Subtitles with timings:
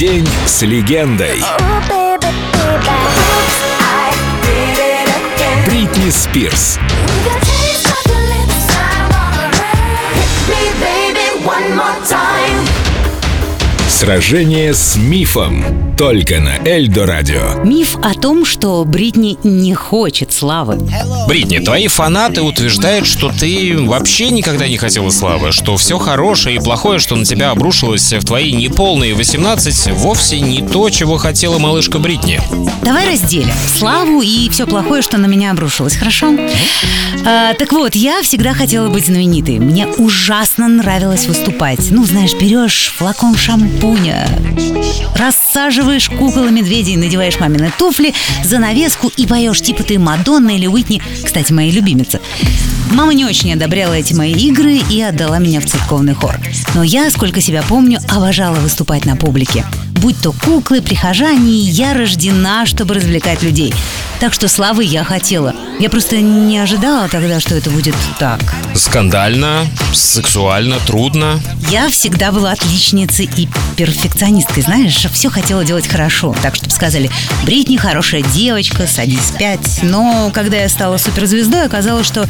[0.00, 1.44] День с легендой.
[5.66, 6.78] Бритни Спирс.
[14.00, 15.94] Сражение с мифом.
[15.98, 17.62] Только на Эльдо Радио.
[17.62, 20.78] Миф о том, что Бритни не хочет славы.
[21.28, 26.58] Бритни, твои фанаты утверждают, что ты вообще никогда не хотела славы, что все хорошее и
[26.60, 31.98] плохое, что на тебя обрушилось в твои неполные 18, вовсе не то, чего хотела малышка
[31.98, 32.40] Бритни.
[32.82, 36.34] Давай разделим славу и все плохое, что на меня обрушилось, хорошо?
[37.26, 39.58] А, так вот, я всегда хотела быть знаменитой.
[39.58, 41.90] Мне ужасно нравилось выступать.
[41.90, 43.89] Ну, знаешь, берешь флакон шампуня,
[45.14, 51.02] рассаживаешь кукол и медведей, надеваешь мамины туфли, занавеску и поешь типа ты Мадонна или Уитни,
[51.24, 52.20] кстати, моей любимицы.
[52.92, 56.38] Мама не очень одобряла эти мои игры и отдала меня в церковный хор.
[56.74, 59.64] Но я, сколько себя помню, обожала выступать на публике.
[60.00, 63.74] Будь то куклы, прихожане, я рождена, чтобы развлекать людей.
[64.18, 65.54] Так что славы я хотела.
[65.78, 68.40] Я просто не ожидала тогда, что это будет так.
[68.74, 71.38] Скандально, сексуально, трудно.
[71.70, 76.34] Я всегда была отличницей и перфекционисткой, знаешь, все хотела делать хорошо.
[76.42, 77.10] Так, чтобы сказали,
[77.44, 79.80] Бритни хорошая девочка, садись пять.
[79.82, 82.26] Но когда я стала суперзвездой, оказалось, что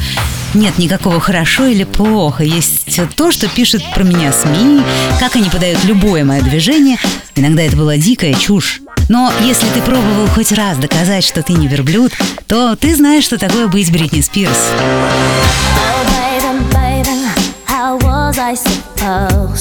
[0.53, 2.43] нет никакого хорошо или плохо.
[2.43, 4.81] Есть то, что пишет про меня СМИ,
[5.19, 6.97] как они подают любое мое движение.
[7.35, 8.81] Иногда это была дикая чушь.
[9.09, 12.13] Но если ты пробовал хоть раз доказать, что ты не верблюд,
[12.47, 14.69] то ты знаешь, что такое быть Бритни Спирс.
[19.03, 19.55] Oh,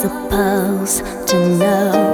[0.00, 2.07] supposed to know?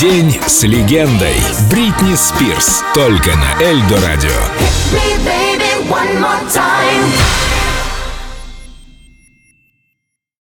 [0.00, 1.36] День с легендой.
[1.70, 2.82] Бритни Спирс.
[2.94, 4.30] Только на Эльдо Радио.